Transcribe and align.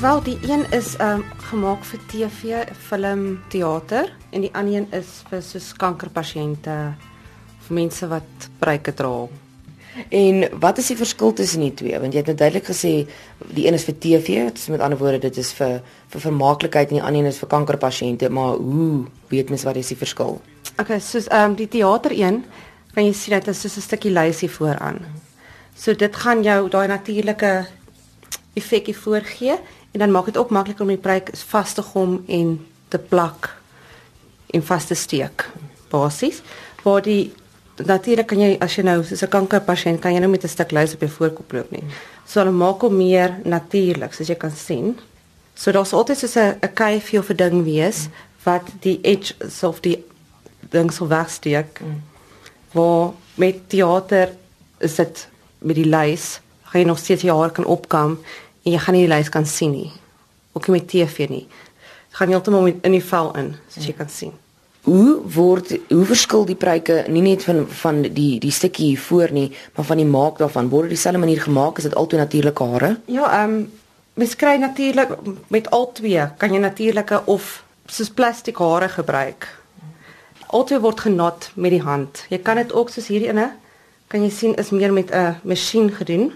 Wel, 0.00 0.22
die 0.22 0.38
een 0.48 0.62
is 0.72 0.94
um 0.96 1.20
gemaak 1.50 1.82
vir 1.84 2.00
TV, 2.08 2.60
film, 2.88 3.24
teater 3.52 4.06
en 4.32 4.40
die 4.40 4.50
ander 4.56 4.78
een 4.78 4.86
is 4.96 5.08
vir 5.28 5.42
soos 5.44 5.66
kankerpasiënte 5.76 6.76
of 7.58 7.66
mense 7.68 8.06
wat 8.08 8.46
pryke 8.62 8.94
dra. 8.96 9.26
En 10.08 10.46
wat 10.62 10.78
is 10.80 10.86
die 10.88 10.96
verskil 10.96 11.34
tussen 11.36 11.66
die 11.66 11.74
twee? 11.76 11.98
Want 12.00 12.16
jy 12.16 12.22
het 12.22 12.30
nou 12.32 12.36
duidelik 12.40 12.70
gesê 12.70 12.92
die 13.50 13.66
een 13.66 13.76
is 13.76 13.84
vir 13.84 13.98
TV, 14.00 14.38
dit 14.48 14.62
is 14.62 14.70
met 14.72 14.80
ander 14.80 14.96
woorde 14.98 15.20
dit 15.26 15.40
is 15.42 15.50
vir 15.58 15.82
vir 16.14 16.24
vermaaklikheid 16.24 16.94
en 16.94 17.00
die 17.02 17.04
ander 17.04 17.20
een 17.20 17.28
is 17.34 17.40
vir 17.42 17.50
kankerpasiënte, 17.52 18.30
maar 18.32 18.56
hoe 18.56 19.04
weet 19.28 19.52
mens 19.52 19.66
wat 19.68 19.76
is 19.76 19.90
die 19.92 19.98
verskil? 20.00 20.40
Okay, 20.80 20.96
soos 21.04 21.28
um 21.28 21.58
die 21.58 21.68
teater 21.68 22.14
een, 22.16 22.40
kan 22.94 23.04
jy 23.04 23.12
sien 23.12 23.36
dit 23.36 23.52
is 23.52 23.60
soos 23.60 23.76
'n 23.76 23.84
stukkie 23.84 24.14
lysie 24.16 24.48
vooraan. 24.48 25.04
So 25.76 25.92
dit 25.92 26.16
gaan 26.16 26.42
jou 26.42 26.70
daai 26.70 26.88
natuurlike 26.88 27.52
effekie 28.54 28.96
voorgee 28.96 29.58
en 29.92 29.98
dan 29.98 30.10
maak 30.10 30.24
dit 30.24 30.36
ook 30.36 30.50
makliker 30.50 30.82
om 30.82 30.92
die 30.92 31.00
pryk 31.00 31.30
vas 31.34 31.74
te 31.74 31.82
gom 31.82 32.22
en 32.26 32.66
te 32.88 32.98
plak 32.98 33.50
en 34.50 34.62
vas 34.62 34.86
te 34.86 34.94
steek. 34.94 35.48
Basies 35.90 36.42
waar 36.82 37.02
die 37.02 37.32
natuurlik 37.76 38.26
kan 38.26 38.40
jy 38.40 38.56
as 38.60 38.76
jy 38.76 38.84
nou 38.84 39.02
soos 39.04 39.22
'n 39.22 39.28
kankerpasiënt 39.28 40.00
kan 40.00 40.12
jy 40.12 40.20
nou 40.20 40.30
met 40.30 40.44
'n 40.44 40.48
stuk 40.48 40.70
lys 40.70 40.94
op 40.94 41.00
jou 41.00 41.10
voorkop 41.10 41.52
loop 41.52 41.70
nie. 41.70 41.84
So 42.26 42.40
hulle 42.40 42.52
maak 42.52 42.80
hom 42.80 42.96
meer 42.96 43.38
natuurlik 43.44 44.12
soos 44.12 44.28
jy 44.28 44.34
kan 44.34 44.50
sien. 44.50 44.98
So 45.54 45.72
daar's 45.72 45.92
altyd 45.92 46.18
so 46.18 46.40
'n 46.40 46.58
'n 46.62 46.74
kuifie 46.74 47.18
of 47.18 47.30
'n 47.30 47.36
ding 47.36 47.64
wees 47.64 48.08
wat 48.44 48.62
die 48.80 48.98
edge 49.02 49.34
of 49.62 49.80
die 49.80 50.04
ding 50.70 50.92
sou 50.92 51.08
wegsteek. 51.08 51.80
Waar 52.72 53.12
met 53.34 53.68
teater 53.68 54.28
is 54.78 54.94
dit 54.94 55.28
met 55.58 55.76
die 55.76 55.88
lys 55.88 56.40
gaan 56.62 56.80
jy 56.80 56.86
nog 56.86 56.98
steeds 56.98 57.22
jou 57.22 57.40
haar 57.40 57.50
kan 57.50 57.64
opkam 57.64 58.18
en 58.64 58.72
jy 58.72 58.78
gaan 58.78 58.96
nie 58.96 59.06
die 59.06 59.12
lys 59.14 59.30
kan 59.32 59.46
sien 59.46 59.72
nie. 59.72 59.90
Ook 60.52 60.68
nie 60.68 60.80
met 60.80 60.88
TV 60.88 61.28
nie. 61.30 61.46
Dit 62.10 62.18
gaan 62.18 62.32
heeltemal 62.32 62.70
in 62.72 62.94
die 62.96 63.04
vel 63.04 63.32
in, 63.38 63.54
soos 63.70 63.86
jy 63.86 63.94
kan 63.96 64.08
sien. 64.10 64.32
Hoe 64.88 65.20
word 65.34 65.74
hoe 65.90 66.04
verskil 66.08 66.46
die 66.48 66.56
pryke 66.56 67.02
nie 67.12 67.22
net 67.22 67.44
van 67.44 67.66
van 67.82 68.00
die 68.02 68.38
die 68.40 68.52
stukkie 68.54 68.92
hier 68.92 69.02
voor 69.08 69.32
nie, 69.36 69.50
maar 69.76 69.84
van 69.84 70.00
die 70.00 70.08
maak 70.08 70.40
daarvan 70.40 70.70
word 70.72 70.88
dit 70.88 70.96
dieselfde 70.96 71.20
manier 71.20 71.42
gemaak 71.44 71.78
is 71.78 71.88
dit 71.88 71.94
altyd 71.94 72.24
natuurlike 72.24 72.68
hare? 72.72 72.94
Ja, 73.04 73.28
ehm 73.42 73.54
um, 73.58 73.68
mens 74.14 74.36
kry 74.36 74.56
natuurlik 74.56 75.12
met 75.48 75.70
al 75.70 75.92
twee 75.92 76.24
kan 76.38 76.52
jy 76.52 76.58
natuurlike 76.60 77.22
of 77.26 77.62
soos 77.86 78.10
plastiek 78.10 78.58
hare 78.58 78.88
gebruik. 78.88 79.46
Altyd 80.46 80.80
word 80.80 81.00
genot 81.00 81.50
met 81.54 81.70
die 81.70 81.82
hand. 81.82 82.24
Jy 82.28 82.38
kan 82.38 82.56
dit 82.56 82.72
ook 82.72 82.90
soos 82.90 83.08
hierdie 83.12 83.28
ene 83.28 83.52
kan 84.10 84.24
jy 84.24 84.30
sien 84.34 84.56
is 84.58 84.72
meer 84.74 84.92
met 84.92 85.12
'n 85.14 85.36
masjien 85.42 85.90
gedoen 85.92 86.32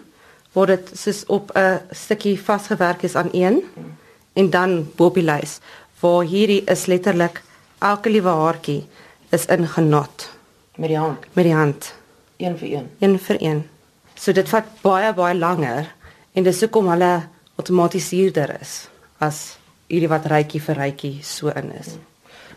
word 0.55 0.69
dit 0.69 0.99
soos 0.99 1.25
op 1.27 1.51
'n 1.55 1.81
stukkie 1.91 2.41
vasgewerk 2.41 3.03
is 3.03 3.17
aan 3.17 3.31
een 3.33 3.63
en 4.33 4.51
dan 4.51 4.91
bo-op 4.97 5.15
die 5.15 5.25
lys. 5.25 5.61
Waar 6.01 6.25
hierdie 6.25 6.65
is 6.65 6.87
letterlik 6.87 7.43
elke 7.79 8.11
liewe 8.11 8.29
haartjie 8.29 8.87
is 9.31 9.47
ingenot 9.47 10.31
Met 10.75 10.89
die 10.89 10.99
hand, 10.99 11.19
met 11.33 11.45
die 11.45 11.55
hand, 11.55 11.95
een 12.37 12.59
vir 12.59 12.69
een. 12.73 12.91
een 12.99 13.19
vir 13.19 13.37
een. 13.41 13.61
So 14.15 14.33
dit 14.33 14.49
vat 14.49 14.65
baie 14.83 15.13
baie 15.15 15.35
langer 15.35 15.87
en 16.33 16.43
dis 16.43 16.61
hoekom 16.61 16.89
hulle 16.91 17.29
outomatiseerder 17.55 18.57
is 18.61 18.89
as 19.23 19.57
hierdie 19.87 20.11
wat 20.11 20.27
rytjie 20.27 20.63
vir 20.65 20.81
rytjie 20.81 21.13
so 21.23 21.53
in 21.55 21.71
is. 21.79 21.95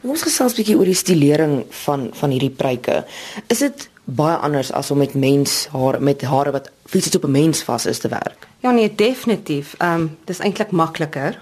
Ons 0.02 0.26
gesels 0.26 0.54
'n 0.54 0.58
bietjie 0.61 0.78
oor 0.78 0.89
die 0.89 0.98
stilering 0.98 1.66
van 1.86 2.09
van 2.14 2.30
hierdie 2.30 2.50
pryke. 2.50 3.06
Is 3.48 3.59
dit 3.59 3.89
baie 4.08 4.36
anders 4.36 4.72
as 4.72 4.91
om 4.91 4.97
met 4.97 5.13
mens 5.13 5.67
haar 5.72 6.02
met 6.02 6.22
hare 6.22 6.52
wat 6.52 6.69
fisies 6.86 7.16
op 7.16 7.23
'n 7.23 7.31
mens 7.31 7.63
vas 7.63 7.86
is 7.86 7.99
te 7.99 8.08
werk? 8.08 8.48
Ja 8.59 8.71
nee, 8.71 8.95
definitief. 8.95 9.76
Ehm 9.77 9.93
um, 9.93 10.17
dis 10.26 10.39
eintlik 10.39 10.71
makliker 10.71 11.39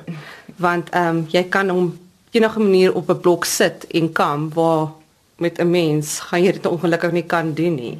want 0.55 0.89
ehm 0.89 1.07
um, 1.07 1.25
jy 1.29 1.43
kan 1.43 1.69
hom 1.69 1.99
enige 2.31 2.59
manier 2.59 2.93
op 2.93 3.09
'n 3.09 3.19
blok 3.19 3.45
sit 3.45 3.87
en 3.87 4.11
kam 4.11 4.53
waar 4.53 4.87
met 5.37 5.59
'n 5.59 5.69
mens 5.69 6.19
gaan 6.19 6.43
jy 6.43 6.51
dit 6.51 6.65
ongelukkig 6.65 7.11
nie 7.11 7.23
kan 7.23 7.53
doen 7.53 7.75
nie. 7.75 7.99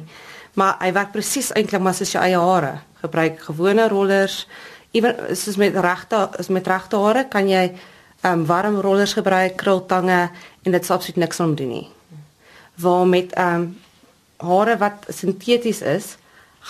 Maar 0.52 0.76
hy 0.78 0.92
werk 0.92 1.12
presies 1.12 1.52
eintlik 1.52 1.80
maar 1.80 1.94
soos 1.94 2.12
jou 2.12 2.24
eie 2.24 2.38
hare. 2.38 2.78
Gebruik 2.94 3.40
gewone 3.40 3.88
rollers. 3.88 4.48
Ewen 4.90 5.36
soos 5.36 5.56
met 5.56 5.76
regte 5.76 6.28
is 6.38 6.48
met 6.48 6.66
regte 6.66 6.96
hare 6.96 7.28
kan 7.28 7.48
jy 7.48 7.72
ehm 8.20 8.32
um, 8.32 8.46
warm 8.46 8.80
rollers 8.80 9.12
gebruik, 9.12 9.56
krultange 9.56 10.30
en 10.62 10.72
dit 10.72 10.84
sal 10.84 10.96
absoluut 10.96 11.16
niks 11.16 11.40
om 11.40 11.54
doen 11.54 11.68
nie. 11.68 11.88
Waar 12.74 13.06
met 13.06 13.32
ehm 13.32 13.54
um, 13.54 13.78
hare 14.36 14.76
wat 14.76 15.06
sinteties 15.08 15.82
is, 15.82 16.16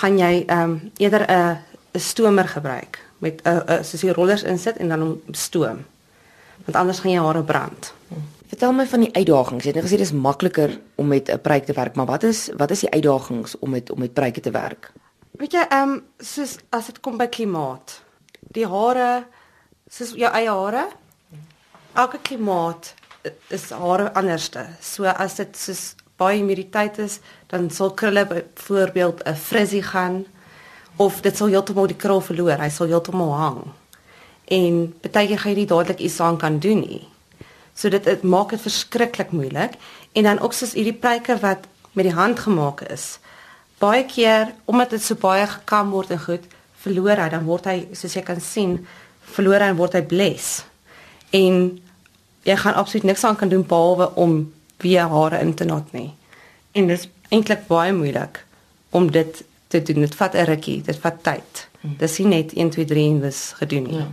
gaan 0.01 0.19
jy 0.19 0.45
ehm 0.47 0.71
um, 0.71 0.93
eerder 0.97 1.25
'n 1.31 1.59
'n 1.97 2.01
stomer 2.01 2.49
gebruik 2.49 2.99
met 3.19 3.43
'n 3.43 3.49
uh, 3.49 3.61
uh, 3.69 3.83
soos 3.83 4.01
die 4.01 4.13
rollers 4.13 4.43
insit 4.43 4.77
en 4.77 4.89
dan 4.89 5.01
hom 5.01 5.21
stoom. 5.31 5.85
Want 6.65 6.77
anders 6.77 6.99
gaan 6.99 7.13
jy 7.13 7.21
hare 7.21 7.43
brand. 7.43 7.93
Vertel 8.47 8.73
my 8.73 8.87
van 8.87 9.01
die 9.01 9.15
uitdagings. 9.15 9.65
Jy 9.65 9.73
het 9.73 9.81
nou 9.81 9.87
gesê 9.87 9.99
dis 9.99 10.13
makliker 10.13 10.81
om 10.95 11.07
met 11.07 11.31
'n 11.31 11.41
pryk 11.41 11.65
te 11.65 11.73
werk, 11.73 11.95
maar 11.95 12.07
wat 12.07 12.23
is 12.23 12.51
wat 12.57 12.71
is 12.71 12.81
die 12.81 12.91
uitdagings 12.91 13.59
om 13.59 13.71
met 13.71 13.91
om 13.91 13.99
met 13.99 14.13
pryke 14.13 14.41
te 14.41 14.51
werk? 14.51 14.93
Weet 15.31 15.53
jy, 15.53 15.67
ehm 15.69 15.91
um, 15.91 16.05
soos 16.19 16.59
as 16.69 16.87
dit 16.87 17.01
kom 17.01 17.17
by 17.17 17.27
klimaat. 17.27 18.03
Die 18.41 18.67
hare 18.67 19.25
soos 19.89 20.15
jou 20.17 20.33
eie 20.33 20.51
hare. 20.51 20.89
Elke 21.93 22.19
klimaat 22.23 22.95
is 23.49 23.71
hare 23.71 24.13
anderste. 24.15 24.67
So 24.81 25.05
as 25.05 25.35
dit 25.35 25.57
soos 25.57 25.95
baie 26.17 26.39
humiditeit 26.41 26.99
is, 26.99 27.19
dan 27.53 27.71
sal 27.71 27.93
krulle 27.95 28.27
byvoorbeeld 28.27 29.23
'n 29.25 29.35
frizzy 29.35 29.83
gaan 29.83 30.25
of 30.97 31.21
dit 31.21 31.37
sal 31.37 31.47
heeltemal 31.47 31.87
die 31.87 31.97
krul 31.97 32.21
verloor. 32.21 32.59
Hy 32.59 32.69
sal 32.69 32.87
heeltemal 32.87 33.35
hang. 33.35 33.61
En 34.45 34.95
baie 35.13 35.27
keer 35.27 35.39
gaan 35.39 35.53
jy 35.53 35.59
nie 35.59 35.67
dadelik 35.67 35.99
iets 35.99 36.21
aan 36.21 36.39
kan 36.39 36.59
doen 36.59 36.81
nie. 36.81 37.09
So 37.75 37.89
dit 37.89 38.05
het, 38.05 38.23
maak 38.23 38.51
dit 38.51 38.61
verskriklik 38.61 39.31
moeilik 39.31 39.75
en 40.13 40.23
dan 40.23 40.39
ook 40.41 40.53
soos 40.53 40.73
hierdie 40.73 40.97
pryke 40.97 41.37
wat 41.41 41.67
met 41.93 42.05
die 42.05 42.15
hand 42.15 42.39
gemaak 42.39 42.81
is. 42.81 43.19
Baie 43.79 44.05
keer 44.05 44.55
omdat 44.65 44.91
dit 44.91 45.03
so 45.03 45.15
baie 45.15 45.47
gekam 45.47 45.91
word 45.91 46.11
en 46.11 46.21
goed, 46.21 46.45
verloor 46.81 47.17
hy, 47.17 47.29
dan 47.29 47.45
word 47.45 47.65
hy 47.65 47.89
soos 47.93 48.15
jy 48.15 48.23
kan 48.23 48.41
sien, 48.41 48.79
verloor 49.37 49.61
hy 49.61 49.69
en 49.75 49.77
word 49.77 49.93
hy 49.93 50.03
bles. 50.09 50.65
En 51.37 51.81
jy 52.47 52.57
gaan 52.57 52.75
absoluut 52.75 53.05
niks 53.05 53.25
aan 53.25 53.37
kan 53.37 53.49
doen 53.49 53.67
behalwe 53.67 54.15
om 54.15 54.39
weer 54.77 55.09
hare 55.09 55.39
in 55.39 55.55
te 55.55 55.65
nat 55.65 55.93
nie. 55.93 56.15
En 56.73 56.87
dit 56.87 56.99
is 56.99 57.09
eintlik 57.29 57.67
baie 57.67 57.93
moeilik 57.93 58.45
om 58.91 59.11
dit 59.11 59.45
te 59.73 59.83
doen. 59.83 60.01
Dit 60.01 60.15
vat 60.15 60.35
'n 60.35 60.45
rukkie, 60.45 60.83
dit 60.83 60.99
vat 60.99 61.23
tyd. 61.23 61.69
Dis 61.81 62.19
nie 62.19 62.27
net 62.27 62.53
1 62.53 62.71
2 62.71 62.85
3 62.85 63.09
en 63.11 63.21
dis 63.21 63.53
gedoen 63.57 63.83
nie. 63.83 63.99
Ja. 63.99 64.13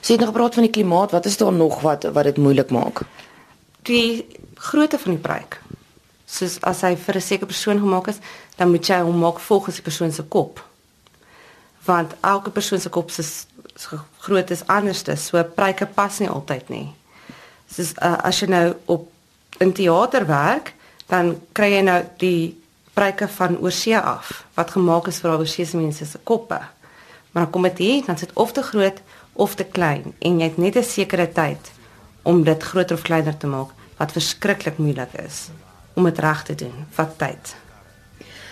Sy 0.00 0.12
het 0.12 0.20
nog 0.20 0.28
gepraat 0.28 0.54
van 0.54 0.62
die 0.62 0.72
klimaat. 0.72 1.10
Wat 1.10 1.24
is 1.24 1.36
daar 1.36 1.52
nog 1.52 1.80
wat 1.80 2.02
wat 2.02 2.24
dit 2.24 2.36
moeilik 2.36 2.70
maak? 2.70 3.00
Die 3.82 4.26
grootte 4.54 4.98
van 4.98 5.12
die 5.12 5.20
pryk. 5.20 5.60
Soos 6.24 6.60
as 6.60 6.80
hy 6.80 6.96
vir 6.96 7.16
'n 7.16 7.20
sekere 7.20 7.46
persoon 7.46 7.78
gemaak 7.78 8.06
is, 8.06 8.18
dan 8.56 8.70
moet 8.70 8.86
jy 8.86 9.00
hom 9.00 9.18
maak 9.18 9.38
volgens 9.38 9.74
die 9.74 9.84
persoon 9.84 10.12
se 10.12 10.22
kop. 10.22 10.68
Want 11.84 12.12
elke 12.20 12.50
persoon 12.50 12.80
se 12.80 12.88
kop 12.88 13.10
is 13.10 13.46
groot 14.18 14.50
is 14.50 14.66
anders, 14.66 15.04
so 15.26 15.42
pryke 15.42 15.86
pas 15.86 16.18
nie 16.18 16.28
altyd 16.28 16.68
nie. 16.68 16.94
Soos 17.74 17.92
uh, 18.02 18.18
as 18.22 18.40
jy 18.40 18.48
nou 18.48 18.74
op 18.84 19.10
in 19.58 19.72
teater 19.72 20.26
werk, 20.26 20.74
dan 21.06 21.34
kry 21.52 21.70
jy 21.72 21.82
nou 21.82 22.00
die 22.18 22.62
pryke 22.94 23.28
van 23.28 23.58
oorsee 23.58 23.98
af 23.98 24.44
wat 24.54 24.70
gemaak 24.70 25.08
is 25.10 25.20
vir 25.22 25.30
al 25.30 25.44
oorsee 25.44 25.66
se 25.66 25.76
mense 25.76 26.06
se 26.06 26.18
koppe. 26.22 26.60
Maar 27.32 27.42
dan 27.42 27.50
kom 27.50 27.62
dit 27.62 27.78
hier, 27.78 28.04
dan 28.06 28.18
sit 28.18 28.32
of 28.34 28.52
te 28.52 28.62
groot 28.62 29.00
of 29.32 29.54
te 29.54 29.64
klein 29.64 30.14
en 30.18 30.38
jy 30.38 30.48
het 30.48 30.58
net 30.58 30.76
'n 30.76 30.82
sekere 30.82 31.32
tyd 31.32 31.72
om 32.22 32.44
dit 32.44 32.62
groter 32.62 32.96
of 32.96 33.02
kleiner 33.02 33.36
te 33.36 33.46
maak 33.46 33.70
wat 33.96 34.12
verskriklik 34.12 34.78
moeilik 34.78 35.12
is 35.26 35.48
om 35.94 36.04
dit 36.04 36.18
reg 36.18 36.42
te 36.42 36.54
doen. 36.54 36.86
Vat 36.90 37.18
tyd. 37.18 37.54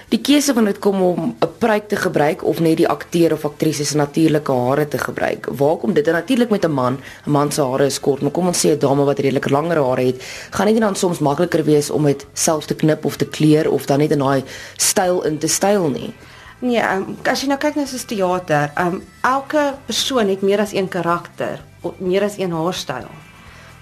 Die 0.09 0.21
keuse 0.21 0.53
van 0.55 0.65
dit 0.65 0.79
kom 0.79 1.03
om 1.03 1.37
'n 1.41 1.52
pruik 1.63 1.89
te 1.89 1.97
gebruik 1.97 2.43
of 2.43 2.59
net 2.61 2.81
die 2.81 2.89
akteur 2.91 3.33
of 3.37 3.45
aktrise 3.47 3.85
se 3.87 3.97
natuurlike 3.97 4.53
hare 4.53 4.89
te 4.89 4.99
gebruik. 4.99 5.47
Waar 5.61 5.77
kom 5.79 5.93
dit? 5.95 6.07
Natuurlik 6.07 6.51
met 6.51 6.65
'n 6.65 6.71
man, 6.71 6.99
'n 7.27 7.31
man 7.31 7.53
se 7.53 7.63
hare 7.63 7.87
is 7.87 8.01
kort, 8.01 8.23
maar 8.23 8.31
kom 8.31 8.47
ons 8.47 8.67
sê 8.67 8.71
'n 8.71 8.79
dame 8.79 9.05
wat 9.05 9.19
redelik 9.19 9.51
langer 9.51 9.79
hare 9.79 10.05
het, 10.07 10.23
gaan 10.51 10.67
dit 10.67 10.81
dan 10.81 10.97
soms 10.97 11.19
makliker 11.19 11.65
wees 11.65 11.91
om 11.91 12.05
dit 12.05 12.27
self 12.33 12.67
te 12.67 12.75
knip 12.75 13.05
of 13.05 13.17
te 13.17 13.27
kleur 13.27 13.71
of 13.71 13.87
dan 13.87 13.99
net 13.99 14.11
in 14.11 14.19
daai 14.19 14.43
styl 14.77 15.23
in 15.23 15.39
te 15.39 15.47
styl 15.47 15.89
nie. 15.89 16.15
Nee, 16.59 16.83
um, 16.83 17.17
as 17.25 17.41
jy 17.41 17.49
nou 17.49 17.59
kyk 17.59 17.75
na 17.75 17.87
so 17.87 17.97
'n 17.97 18.07
teater, 18.07 18.71
um, 18.79 19.03
elke 19.21 19.75
persoon 19.87 20.29
het 20.29 20.43
meer 20.43 20.61
as 20.61 20.73
een 20.73 20.89
karakter, 20.89 21.61
meer 21.99 22.23
as 22.23 22.39
een 22.39 22.53
haarstyl. 22.53 23.09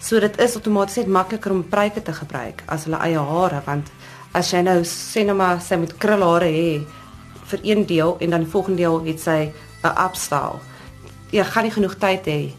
So 0.01 0.21
dit 0.21 0.39
is 0.41 0.55
outomaties 0.55 0.97
net 0.97 1.07
makliker 1.07 1.51
om 1.51 1.69
pruike 1.69 2.03
te 2.03 2.13
gebruik 2.13 2.63
as 2.67 2.85
hulle 2.85 2.97
eie 2.97 3.19
hare 3.19 3.63
want 3.65 3.87
as 4.33 4.51
jy 4.51 4.63
nou 4.63 4.81
sê 4.85 5.25
nou 5.25 5.37
maar 5.37 5.61
sy 5.61 5.77
met 5.77 5.97
krulhare 5.99 6.49
hê 6.49 6.81
vir 7.51 7.61
een 7.63 7.87
deel 7.87 8.17
en 8.19 8.31
dan 8.31 8.45
die 8.45 8.51
volgende 8.51 8.77
deel 8.83 9.05
het 9.05 9.21
sy 9.21 9.53
'n 9.83 9.95
upstyle. 10.07 10.59
Jy 11.31 11.45
gaan 11.45 11.63
nie 11.63 11.73
genoeg 11.73 11.95
tyd 11.95 12.27
hê 12.27 12.51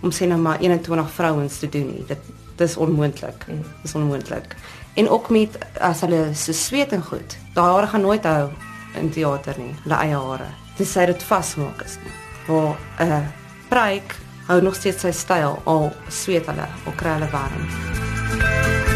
om 0.00 0.10
sê 0.10 0.26
nou 0.26 0.40
maar 0.40 0.58
21 0.60 1.10
vrouens 1.10 1.58
te 1.58 1.68
doen 1.68 1.86
nie. 1.86 2.04
Dit 2.06 2.18
dis 2.56 2.76
onmoontlik. 2.76 3.44
Dit 3.46 3.66
is 3.84 3.94
onmoontlik. 3.94 4.56
En 4.94 5.08
ook 5.08 5.30
met 5.30 5.58
as 5.80 6.00
hulle 6.00 6.34
se 6.34 6.52
sweet 6.52 6.92
en 6.92 7.02
goed. 7.02 7.36
Daai 7.54 7.72
hare 7.72 7.86
gaan 7.86 8.00
nooit 8.00 8.24
hou 8.24 8.50
in 9.00 9.10
teater 9.10 9.54
nie. 9.58 9.74
Hulle 9.82 9.94
eie 9.94 10.16
hare. 10.16 10.46
Dis 10.76 10.92
sy 10.92 11.06
dit 11.06 11.22
vasmaak 11.22 11.82
is. 11.82 11.98
Waar 12.46 12.76
'n 12.98 13.10
uh, 13.10 13.20
pryk 13.68 14.16
hou 14.46 14.62
nog 14.62 14.74
steeds 14.74 15.00
sy 15.00 15.10
styl 15.10 15.62
al 15.64 15.92
sweet 16.08 16.46
hulle 16.46 16.68
of 16.86 16.94
kry 16.94 17.16
hulle 17.16 17.30
warm. 17.30 18.93